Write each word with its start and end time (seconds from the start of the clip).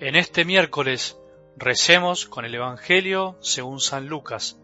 En 0.00 0.16
este 0.16 0.46
miércoles 0.46 1.18
recemos 1.58 2.24
con 2.24 2.46
el 2.46 2.54
Evangelio 2.54 3.36
según 3.42 3.80
San 3.80 4.06
Lucas, 4.06 4.58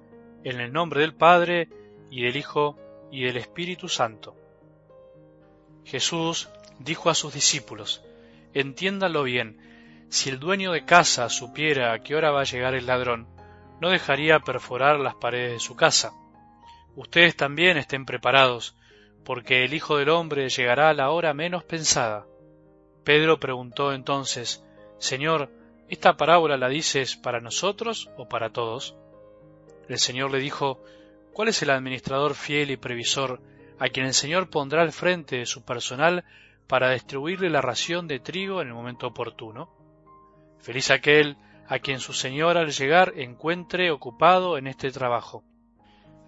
en 0.45 0.63
el 0.63 0.73
nombre 0.73 1.03
del 1.03 1.15
Padre 1.15 1.69
y 2.11 2.23
del 2.23 2.37
Hijo 2.37 2.79
y 3.13 3.25
del 3.25 3.37
Espíritu 3.37 3.91
Santo. 3.91 4.35
Jesús 5.85 6.49
dijo 6.79 7.11
a 7.11 7.15
sus 7.15 7.35
discípulos, 7.35 8.03
entiéndanlo 8.55 9.25
bien, 9.25 10.07
si 10.09 10.31
el 10.31 10.41
dueño 10.41 10.73
de 10.73 10.87
casa 10.87 11.29
supiera 11.29 11.93
a 11.93 11.99
qué 11.99 12.17
hora 12.17 12.31
va 12.31 12.41
a 12.41 12.45
llegar 12.45 12.75
el 12.75 12.87
ladrón, 12.87 13.29
no 13.79 13.91
dejaría 13.91 14.41
perforar 14.41 14.99
las 15.01 15.17
paredes 15.17 15.53
de 15.53 15.61
su 15.61 15.77
casa. 15.77 16.15
Ustedes 16.95 17.37
también 17.37 17.77
estén 17.77 18.07
preparados, 18.07 18.75
porque 19.23 19.65
el 19.65 19.75
Hijo 19.75 19.99
del 19.99 20.09
Hombre 20.09 20.49
llegará 20.49 20.89
a 20.89 20.95
la 20.95 21.11
hora 21.11 21.35
menos 21.35 21.63
pensada. 21.63 22.27
Pedro 23.05 23.39
preguntó 23.39 23.93
entonces, 23.93 24.66
Señor, 24.99 25.51
¿esta 25.89 26.17
parábola 26.17 26.57
la 26.57 26.69
dices 26.69 27.17
para 27.17 27.41
nosotros 27.41 28.11
o 28.17 28.29
para 28.29 28.51
todos? 28.51 28.97
El 29.89 29.99
Señor 29.99 30.31
le 30.31 30.39
dijo, 30.39 30.83
¿cuál 31.33 31.49
es 31.49 31.63
el 31.63 31.71
administrador 31.71 32.35
fiel 32.35 32.71
y 32.71 32.77
previsor 32.77 33.41
a 33.79 33.89
quien 33.89 34.07
el 34.07 34.15
Señor 34.15 34.49
pondrá 34.49 34.83
al 34.83 34.93
frente 34.93 35.37
de 35.37 35.47
su 35.47 35.65
personal 35.65 36.25
para 36.67 36.91
distribuirle 36.91 37.51
la 37.51 37.61
ración 37.61 38.09
de 38.09 38.21
trigo 38.21 38.63
en 38.63 38.69
el 38.69 38.75
momento 38.75 39.07
oportuno? 39.07 39.71
Feliz 40.61 40.91
aquel 40.91 41.37
a 41.69 41.79
quien 41.79 42.01
su 42.01 42.13
Señor 42.13 42.57
al 42.57 42.71
llegar 42.71 43.13
encuentre 43.17 43.91
ocupado 43.91 44.57
en 44.59 44.67
este 44.67 44.91
trabajo. 44.91 45.45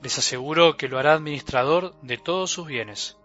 Les 0.02 0.16
aseguro 0.18 0.76
que 0.76 0.88
lo 0.88 0.98
hará 0.98 1.14
administrador 1.14 1.98
de 2.02 2.18
todos 2.18 2.50
sus 2.50 2.66
bienes. 2.66 3.18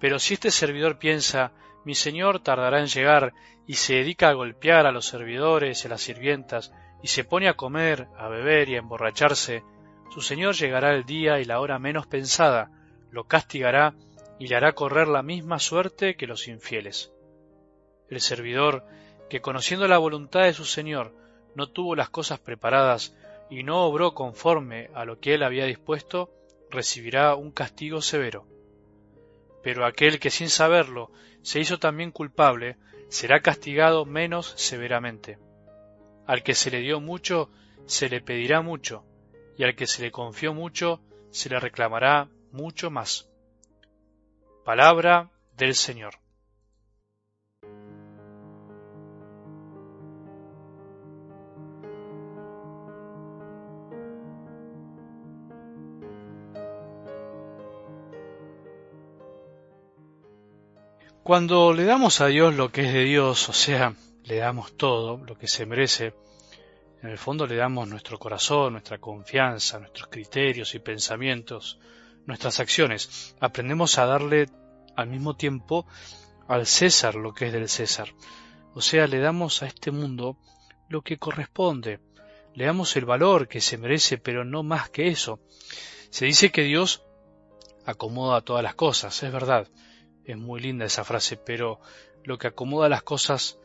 Pero 0.00 0.18
si 0.18 0.34
este 0.34 0.50
servidor 0.50 0.98
piensa 0.98 1.52
mi 1.84 1.94
señor 1.94 2.40
tardará 2.40 2.80
en 2.80 2.86
llegar 2.86 3.32
y 3.66 3.74
se 3.74 3.94
dedica 3.94 4.28
a 4.28 4.34
golpear 4.34 4.86
a 4.86 4.92
los 4.92 5.06
servidores 5.06 5.82
y 5.82 5.86
a 5.86 5.90
las 5.90 6.02
sirvientas 6.02 6.72
y 7.02 7.08
se 7.08 7.24
pone 7.24 7.48
a 7.48 7.54
comer, 7.54 8.08
a 8.16 8.28
beber 8.28 8.68
y 8.68 8.74
a 8.74 8.78
emborracharse, 8.78 9.62
su 10.10 10.20
señor 10.20 10.54
llegará 10.54 10.94
el 10.94 11.04
día 11.04 11.38
y 11.38 11.44
la 11.44 11.60
hora 11.60 11.78
menos 11.78 12.06
pensada, 12.06 12.70
lo 13.10 13.24
castigará 13.24 13.94
y 14.38 14.48
le 14.48 14.56
hará 14.56 14.72
correr 14.72 15.08
la 15.08 15.22
misma 15.22 15.58
suerte 15.58 16.16
que 16.16 16.26
los 16.26 16.48
infieles. 16.48 17.12
El 18.08 18.20
servidor, 18.20 18.84
que 19.28 19.40
conociendo 19.40 19.86
la 19.86 19.98
voluntad 19.98 20.44
de 20.44 20.54
su 20.54 20.64
señor 20.64 21.14
no 21.54 21.68
tuvo 21.68 21.94
las 21.94 22.08
cosas 22.08 22.38
preparadas 22.38 23.16
y 23.50 23.62
no 23.62 23.84
obró 23.84 24.14
conforme 24.14 24.90
a 24.94 25.04
lo 25.04 25.20
que 25.20 25.34
él 25.34 25.42
había 25.42 25.66
dispuesto, 25.66 26.30
recibirá 26.70 27.34
un 27.34 27.50
castigo 27.50 28.00
severo. 28.00 28.46
Pero 29.62 29.84
aquel 29.84 30.18
que 30.18 30.30
sin 30.30 30.48
saberlo 30.48 31.10
se 31.42 31.60
hizo 31.60 31.78
también 31.78 32.10
culpable, 32.10 32.76
será 33.08 33.40
castigado 33.40 34.04
menos 34.04 34.54
severamente. 34.56 35.38
Al 36.26 36.42
que 36.42 36.54
se 36.54 36.70
le 36.70 36.80
dio 36.80 37.00
mucho, 37.00 37.50
se 37.86 38.08
le 38.08 38.20
pedirá 38.20 38.60
mucho, 38.60 39.04
y 39.56 39.64
al 39.64 39.74
que 39.74 39.86
se 39.86 40.02
le 40.02 40.10
confió 40.10 40.52
mucho, 40.52 41.00
se 41.30 41.48
le 41.48 41.58
reclamará 41.58 42.28
mucho 42.52 42.90
más. 42.90 43.28
Palabra 44.64 45.30
del 45.56 45.74
Señor. 45.74 46.27
Cuando 61.28 61.74
le 61.74 61.84
damos 61.84 62.22
a 62.22 62.28
Dios 62.28 62.54
lo 62.54 62.72
que 62.72 62.86
es 62.86 62.92
de 62.94 63.04
Dios, 63.04 63.50
o 63.50 63.52
sea, 63.52 63.94
le 64.24 64.36
damos 64.36 64.78
todo 64.78 65.18
lo 65.18 65.36
que 65.36 65.46
se 65.46 65.66
merece, 65.66 66.14
en 67.02 67.10
el 67.10 67.18
fondo 67.18 67.46
le 67.46 67.54
damos 67.54 67.86
nuestro 67.86 68.18
corazón, 68.18 68.72
nuestra 68.72 68.96
confianza, 68.96 69.78
nuestros 69.78 70.08
criterios 70.08 70.74
y 70.74 70.78
pensamientos, 70.78 71.78
nuestras 72.24 72.60
acciones. 72.60 73.36
Aprendemos 73.40 73.98
a 73.98 74.06
darle 74.06 74.46
al 74.96 75.08
mismo 75.08 75.36
tiempo 75.36 75.86
al 76.48 76.64
César 76.64 77.14
lo 77.14 77.34
que 77.34 77.48
es 77.48 77.52
del 77.52 77.68
César. 77.68 78.08
O 78.72 78.80
sea, 78.80 79.06
le 79.06 79.18
damos 79.18 79.62
a 79.62 79.66
este 79.66 79.90
mundo 79.90 80.38
lo 80.88 81.02
que 81.02 81.18
corresponde. 81.18 82.00
Le 82.54 82.64
damos 82.64 82.96
el 82.96 83.04
valor 83.04 83.48
que 83.48 83.60
se 83.60 83.76
merece, 83.76 84.16
pero 84.16 84.46
no 84.46 84.62
más 84.62 84.88
que 84.88 85.08
eso. 85.08 85.40
Se 86.08 86.24
dice 86.24 86.50
que 86.50 86.62
Dios 86.62 87.04
acomoda 87.84 88.40
todas 88.40 88.62
las 88.62 88.76
cosas, 88.76 89.22
es 89.22 89.30
verdad. 89.30 89.68
Es 90.28 90.36
muy 90.36 90.60
linda 90.60 90.84
esa 90.84 91.04
frase, 91.04 91.38
pero 91.38 91.80
lo 92.22 92.36
que 92.36 92.48
acomoda 92.48 92.90
las 92.90 93.02
cosas 93.02 93.58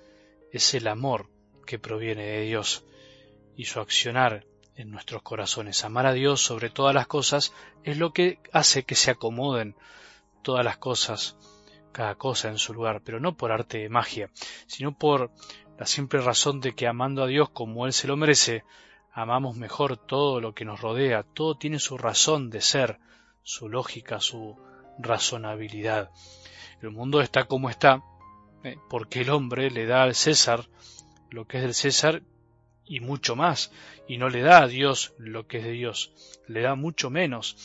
es 0.50 0.74
el 0.74 0.88
amor 0.88 1.29
que 1.66 1.78
proviene 1.78 2.24
de 2.24 2.41
Dios 2.44 2.85
y 3.57 3.66
su 3.66 3.81
accionar 3.81 4.46
en 4.78 4.90
nuestros 4.90 5.23
corazones. 5.23 5.84
Amar 5.84 6.06
a 6.06 6.13
Dios 6.13 6.40
sobre 6.40 6.69
todas 6.69 6.96
las 6.96 7.06
cosas 7.06 7.52
es 7.84 7.97
lo 7.97 8.13
que 8.13 8.40
hace 8.53 8.84
que 8.84 8.96
se 8.96 9.12
acomoden 9.12 9.75
todas 10.41 10.63
las 10.63 10.78
cosas, 10.78 11.35
cada 11.91 12.16
cosa 12.16 12.47
en 12.47 12.57
su 12.57 12.73
lugar, 12.73 13.02
pero 13.03 13.19
no 13.19 13.35
por 13.35 13.52
arte 13.52 13.79
de 13.79 13.90
magia, 13.90 14.29
sino 14.66 14.97
por 14.97 15.31
la 15.78 15.85
simple 15.85 16.22
razón 16.22 16.62
de 16.62 16.73
que 16.75 16.88
amando 16.88 17.23
a 17.23 17.28
Dios 17.28 17.50
como 17.50 17.88
Él 17.88 17.91
se 17.91 18.07
lo 18.07 18.16
merece, 18.16 18.63
amamos 19.12 19.57
mejor 19.57 19.97
todo 19.97 20.40
lo 20.40 20.56
que 20.56 20.63
nos 20.63 20.79
rodea, 20.79 21.23
todo 21.23 21.57
tiene 21.57 21.79
su 21.79 21.97
razón 21.97 22.50
de 22.50 22.62
ser, 22.62 23.00
su 23.41 23.68
lógica, 23.68 24.22
su 24.22 24.57
razonabilidad. 25.00 26.12
El 26.81 26.92
mundo 26.92 27.22
está 27.22 27.46
como 27.46 27.70
está 27.70 28.04
eh, 28.64 28.78
porque 28.90 29.22
el 29.22 29.30
hombre 29.30 29.70
le 29.72 29.86
da 29.86 30.04
al 30.04 30.16
César 30.16 30.68
lo 31.30 31.46
que 31.46 31.58
es 31.58 31.64
del 31.64 31.74
César 31.74 32.22
y 32.86 33.00
mucho 33.00 33.36
más, 33.36 33.72
y 34.08 34.18
no 34.18 34.30
le 34.30 34.42
da 34.42 34.64
a 34.64 34.68
Dios 34.68 35.14
lo 35.18 35.48
que 35.48 35.59
es 35.59 35.64
de 35.64 35.72
Dios, 35.72 36.14
le 36.48 36.62
da 36.62 36.76
mucho 36.76 37.09
menos. 37.09 37.56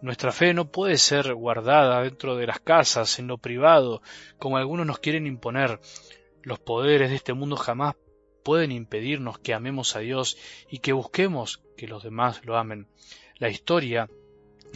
Nuestra 0.00 0.32
fe 0.32 0.54
no 0.54 0.70
puede 0.70 0.98
ser 0.98 1.34
guardada 1.34 2.02
dentro 2.02 2.36
de 2.36 2.46
las 2.46 2.60
casas, 2.60 3.18
en 3.18 3.28
lo 3.28 3.38
privado, 3.38 4.02
como 4.38 4.56
algunos 4.56 4.86
nos 4.86 4.98
quieren 4.98 5.26
imponer. 5.26 5.78
Los 6.42 6.58
poderes 6.58 7.10
de 7.10 7.16
este 7.16 7.34
mundo 7.34 7.56
jamás 7.56 7.94
pueden 8.42 8.72
impedirnos 8.72 9.38
que 9.38 9.54
amemos 9.54 9.94
a 9.94 10.00
Dios 10.00 10.36
y 10.68 10.78
que 10.78 10.92
busquemos 10.92 11.62
que 11.76 11.86
los 11.86 12.02
demás 12.02 12.44
lo 12.44 12.56
amen. 12.56 12.88
La 13.36 13.48
historia 13.48 14.08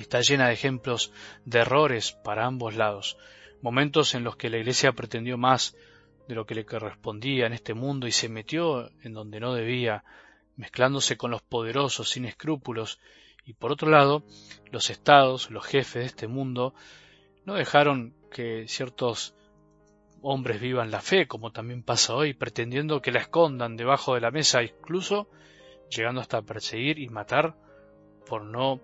está 0.02 0.20
llena 0.20 0.48
de 0.48 0.54
ejemplos 0.54 1.12
de 1.44 1.60
errores 1.60 2.12
para 2.12 2.46
ambos 2.46 2.74
lados. 2.74 3.16
Momentos 3.62 4.14
en 4.14 4.24
los 4.24 4.36
que 4.36 4.50
la 4.50 4.58
Iglesia 4.58 4.92
pretendió 4.92 5.38
más 5.38 5.76
de 6.28 6.34
lo 6.34 6.46
que 6.46 6.54
le 6.54 6.66
correspondía 6.66 7.46
en 7.46 7.52
este 7.52 7.74
mundo 7.74 8.06
y 8.06 8.12
se 8.12 8.28
metió 8.28 8.90
en 9.02 9.12
donde 9.12 9.40
no 9.40 9.54
debía, 9.54 10.04
mezclándose 10.56 11.16
con 11.16 11.30
los 11.30 11.42
poderosos 11.42 12.10
sin 12.10 12.24
escrúpulos, 12.24 12.98
y 13.44 13.52
por 13.52 13.70
otro 13.70 13.90
lado, 13.90 14.24
los 14.72 14.90
estados, 14.90 15.50
los 15.50 15.64
jefes 15.64 16.02
de 16.02 16.06
este 16.06 16.26
mundo, 16.26 16.74
no 17.44 17.54
dejaron 17.54 18.12
que 18.30 18.66
ciertos 18.66 19.34
hombres 20.20 20.60
vivan 20.60 20.90
la 20.90 21.00
fe, 21.00 21.28
como 21.28 21.52
también 21.52 21.84
pasa 21.84 22.14
hoy, 22.14 22.34
pretendiendo 22.34 23.00
que 23.00 23.12
la 23.12 23.20
escondan 23.20 23.76
debajo 23.76 24.14
de 24.14 24.20
la 24.20 24.32
mesa, 24.32 24.64
incluso 24.64 25.28
llegando 25.88 26.20
hasta 26.20 26.42
perseguir 26.42 26.98
y 26.98 27.08
matar 27.08 27.54
por 28.26 28.42
no 28.42 28.80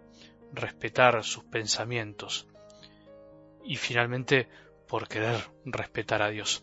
respetar 0.52 1.22
sus 1.24 1.44
pensamientos 1.44 2.46
y 3.64 3.76
finalmente 3.76 4.48
por 4.88 5.08
querer 5.08 5.40
respetar 5.64 6.22
a 6.22 6.28
Dios. 6.28 6.62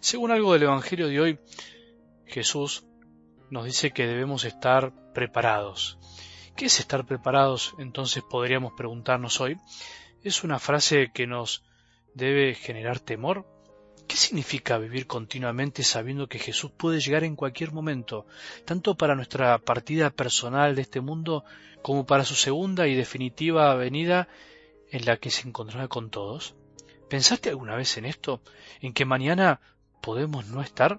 Según 0.00 0.30
algo 0.30 0.52
del 0.52 0.64
Evangelio 0.64 1.08
de 1.08 1.20
hoy, 1.20 1.38
Jesús 2.26 2.84
nos 3.50 3.64
dice 3.64 3.90
que 3.92 4.06
debemos 4.06 4.44
estar 4.44 4.92
preparados. 5.12 5.98
¿Qué 6.56 6.66
es 6.66 6.78
estar 6.78 7.06
preparados? 7.06 7.74
Entonces 7.78 8.22
podríamos 8.22 8.72
preguntarnos 8.76 9.40
hoy. 9.40 9.58
¿Es 10.22 10.44
una 10.44 10.58
frase 10.58 11.10
que 11.12 11.26
nos 11.26 11.64
debe 12.14 12.54
generar 12.54 13.00
temor? 13.00 13.46
¿Qué 14.10 14.16
significa 14.16 14.76
vivir 14.76 15.06
continuamente 15.06 15.84
sabiendo 15.84 16.28
que 16.28 16.40
Jesús 16.40 16.72
puede 16.76 16.98
llegar 16.98 17.22
en 17.22 17.36
cualquier 17.36 17.70
momento, 17.70 18.26
tanto 18.64 18.96
para 18.96 19.14
nuestra 19.14 19.56
partida 19.58 20.10
personal 20.10 20.74
de 20.74 20.82
este 20.82 21.00
mundo 21.00 21.44
como 21.80 22.04
para 22.06 22.24
su 22.24 22.34
segunda 22.34 22.88
y 22.88 22.96
definitiva 22.96 23.72
venida 23.76 24.26
en 24.90 25.04
la 25.04 25.18
que 25.18 25.30
se 25.30 25.46
encontrará 25.46 25.86
con 25.86 26.10
todos? 26.10 26.56
¿Pensaste 27.08 27.50
alguna 27.50 27.76
vez 27.76 27.96
en 27.98 28.04
esto? 28.04 28.42
¿En 28.80 28.94
que 28.94 29.04
mañana 29.04 29.60
podemos 30.00 30.48
no 30.48 30.60
estar? 30.60 30.98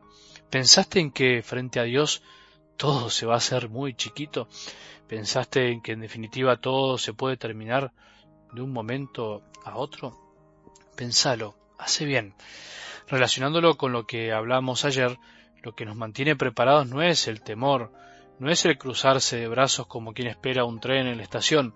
¿Pensaste 0.50 1.02
en 1.02 1.12
que 1.12 1.44
frente 1.44 1.82
a 1.82 1.84
Dios 1.84 2.24
todo 2.78 3.10
se 3.10 3.26
va 3.26 3.34
a 3.34 3.44
hacer 3.44 3.68
muy 3.68 3.94
chiquito? 3.94 4.48
¿Pensaste 5.10 5.70
en 5.70 5.82
que 5.82 5.92
en 5.92 6.00
definitiva 6.00 6.62
todo 6.62 6.98
se 6.98 7.12
puede 7.12 7.36
terminar 7.36 7.92
de 8.54 8.62
un 8.62 8.72
momento 8.72 9.44
a 9.66 9.76
otro? 9.76 10.18
Pensalo, 10.96 11.58
hace 11.78 12.06
bien. 12.06 12.36
Relacionándolo 13.08 13.78
con 13.78 13.92
lo 13.92 14.06
que 14.06 14.32
hablamos 14.32 14.86
ayer, 14.86 15.18
lo 15.62 15.76
que 15.76 15.86
nos 15.86 15.96
mantiene 15.96 16.36
preparados 16.36 16.88
no 16.88 17.02
es 17.02 17.28
el 17.28 17.42
temor, 17.42 17.92
no 18.40 18.50
es 18.50 18.66
el 18.66 18.78
cruzarse 18.78 19.38
de 19.38 19.48
brazos 19.48 19.88
como 19.88 20.14
quien 20.14 20.28
espera 20.28 20.66
un 20.66 20.80
tren 20.80 21.08
en 21.08 21.18
la 21.18 21.24
estación, 21.24 21.76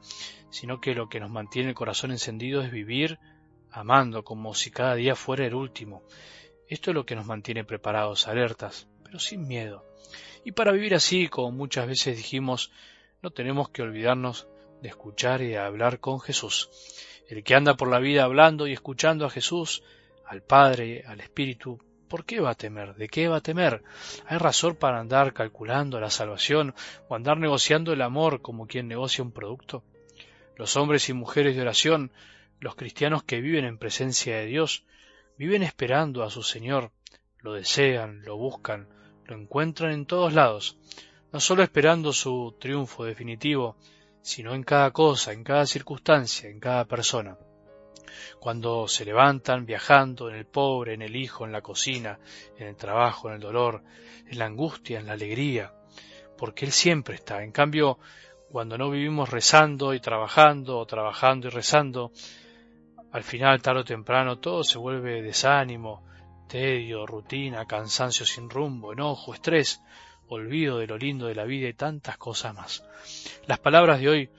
sino 0.49 0.81
que 0.81 0.95
lo 0.95 1.09
que 1.09 1.19
nos 1.19 1.29
mantiene 1.29 1.69
el 1.69 1.75
corazón 1.75 2.11
encendido 2.11 2.61
es 2.61 2.71
vivir 2.71 3.19
amando 3.71 4.23
como 4.23 4.53
si 4.55 4.71
cada 4.71 4.95
día 4.95 5.15
fuera 5.15 5.45
el 5.45 5.53
último. 5.53 6.03
Esto 6.67 6.91
es 6.91 6.95
lo 6.95 7.05
que 7.05 7.15
nos 7.15 7.25
mantiene 7.25 7.63
preparados, 7.63 8.27
alertas, 8.27 8.87
pero 9.03 9.19
sin 9.19 9.47
miedo. 9.47 9.85
Y 10.43 10.53
para 10.53 10.71
vivir 10.71 10.95
así, 10.95 11.27
como 11.27 11.51
muchas 11.51 11.87
veces 11.87 12.17
dijimos, 12.17 12.71
no 13.21 13.31
tenemos 13.31 13.69
que 13.69 13.81
olvidarnos 13.81 14.47
de 14.81 14.89
escuchar 14.89 15.41
y 15.41 15.49
de 15.49 15.57
hablar 15.57 15.99
con 15.99 16.19
Jesús. 16.19 16.69
El 17.27 17.43
que 17.43 17.55
anda 17.55 17.75
por 17.75 17.89
la 17.89 17.99
vida 17.99 18.23
hablando 18.23 18.67
y 18.67 18.73
escuchando 18.73 19.25
a 19.25 19.29
Jesús, 19.29 19.83
al 20.27 20.41
Padre, 20.41 21.03
al 21.05 21.19
Espíritu, 21.19 21.79
¿por 22.07 22.25
qué 22.25 22.39
va 22.39 22.51
a 22.51 22.55
temer? 22.55 22.95
¿De 22.95 23.07
qué 23.07 23.27
va 23.27 23.37
a 23.37 23.41
temer? 23.41 23.83
¿Hay 24.27 24.37
razón 24.37 24.75
para 24.75 24.99
andar 24.99 25.33
calculando 25.33 25.99
la 25.99 26.09
salvación 26.09 26.73
o 27.07 27.15
andar 27.15 27.37
negociando 27.37 27.93
el 27.93 28.01
amor 28.01 28.41
como 28.41 28.67
quien 28.67 28.87
negocia 28.87 29.23
un 29.23 29.31
producto? 29.31 29.83
Los 30.55 30.77
hombres 30.77 31.09
y 31.09 31.13
mujeres 31.13 31.55
de 31.55 31.61
oración, 31.61 32.11
los 32.59 32.75
cristianos 32.75 33.23
que 33.23 33.41
viven 33.41 33.65
en 33.65 33.77
presencia 33.77 34.37
de 34.37 34.45
Dios, 34.45 34.85
viven 35.37 35.63
esperando 35.63 36.23
a 36.23 36.29
su 36.29 36.43
Señor, 36.43 36.91
lo 37.39 37.53
desean, 37.53 38.21
lo 38.23 38.37
buscan, 38.37 38.87
lo 39.25 39.35
encuentran 39.35 39.91
en 39.91 40.05
todos 40.05 40.33
lados, 40.33 40.77
no 41.31 41.39
solo 41.39 41.63
esperando 41.63 42.13
su 42.13 42.55
triunfo 42.59 43.03
definitivo, 43.03 43.75
sino 44.21 44.55
en 44.55 44.63
cada 44.63 44.91
cosa, 44.91 45.33
en 45.33 45.43
cada 45.43 45.65
circunstancia, 45.65 46.49
en 46.49 46.59
cada 46.59 46.85
persona. 46.85 47.37
Cuando 48.39 48.87
se 48.87 49.05
levantan 49.05 49.65
viajando 49.65 50.29
en 50.29 50.35
el 50.35 50.45
pobre, 50.45 50.93
en 50.93 51.01
el 51.01 51.15
hijo, 51.15 51.45
en 51.45 51.51
la 51.51 51.61
cocina, 51.61 52.19
en 52.57 52.67
el 52.67 52.75
trabajo, 52.75 53.29
en 53.29 53.35
el 53.35 53.41
dolor, 53.41 53.83
en 54.27 54.39
la 54.39 54.45
angustia, 54.45 54.99
en 54.99 55.07
la 55.07 55.13
alegría, 55.13 55.73
porque 56.37 56.65
Él 56.65 56.71
siempre 56.71 57.15
está. 57.15 57.43
En 57.43 57.51
cambio, 57.51 57.99
cuando 58.49 58.77
no 58.77 58.89
vivimos 58.89 59.29
rezando 59.29 59.93
y 59.93 59.99
trabajando, 59.99 60.79
o 60.79 60.85
trabajando 60.85 61.47
y 61.47 61.51
rezando, 61.51 62.11
al 63.11 63.23
final, 63.23 63.61
tarde 63.61 63.81
o 63.81 63.85
temprano, 63.85 64.39
todo 64.39 64.63
se 64.63 64.77
vuelve 64.77 65.21
desánimo, 65.21 66.03
tedio, 66.47 67.05
rutina, 67.05 67.65
cansancio 67.65 68.25
sin 68.25 68.49
rumbo, 68.49 68.93
enojo, 68.93 69.33
estrés, 69.33 69.81
olvido 70.27 70.79
de 70.79 70.87
lo 70.87 70.97
lindo 70.97 71.27
de 71.27 71.35
la 71.35 71.45
vida 71.45 71.67
y 71.67 71.73
tantas 71.73 72.17
cosas 72.17 72.53
más. 72.53 72.83
Las 73.47 73.59
palabras 73.59 73.99
de 73.99 74.09
hoy 74.09 74.29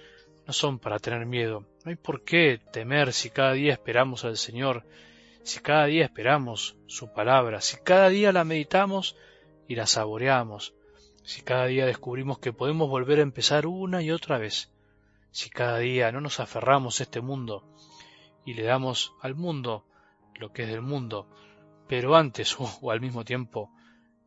no 0.47 0.53
son 0.53 0.79
para 0.79 0.99
tener 0.99 1.27
miedo. 1.27 1.67
No 1.85 1.91
hay 1.91 1.97
por 1.97 2.23
qué 2.23 2.61
temer 2.73 3.13
si 3.13 3.31
cada 3.31 3.53
día 3.53 3.73
esperamos 3.73 4.25
al 4.25 4.37
Señor, 4.37 4.85
si 5.43 5.61
cada 5.61 5.87
día 5.87 6.05
esperamos 6.05 6.77
su 6.87 7.13
palabra, 7.13 7.61
si 7.61 7.77
cada 7.79 8.09
día 8.09 8.33
la 8.33 8.45
meditamos 8.45 9.17
y 9.69 9.75
la 9.75 9.87
saboreamos, 9.87 10.75
si 11.25 11.43
cada 11.43 11.67
día 11.67 11.87
descubrimos 11.87 12.39
que 12.39 12.53
podemos 12.53 12.89
volver 12.89 13.19
a 13.19 13.23
empezar 13.23 13.67
una 13.67 14.03
y 14.03 14.13
otra 14.13 14.39
vez, 14.39 14.73
si 15.33 15.51
cada 15.51 15.79
día 15.79 16.13
no 16.13 16.21
nos 16.21 16.41
aferramos 16.41 17.01
a 17.01 17.03
este 17.03 17.21
mundo 17.21 17.65
y 18.45 18.55
le 18.55 18.63
damos 18.63 19.13
al 19.21 19.35
mundo 19.35 19.85
lo 20.35 20.53
que 20.53 20.63
es 20.63 20.69
del 20.69 20.83
mundo, 20.83 21.29
pero 21.89 22.15
antes 22.15 22.57
o, 22.81 22.91
al 22.91 23.01
mismo 23.01 23.25
tiempo 23.25 23.71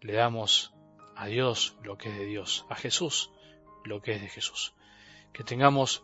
le 0.02 0.14
damos 0.14 0.74
a 1.16 1.28
Dios 1.28 1.78
lo 1.84 1.98
que 1.98 2.10
es 2.10 2.18
de 2.18 2.26
Dios, 2.26 2.66
a 2.70 2.76
Jesús 2.76 3.32
lo 3.86 4.02
que 4.02 4.14
es 4.14 4.22
de 4.22 4.30
Jesús. 4.30 4.74
Que 5.34 5.44
tengamos 5.44 6.04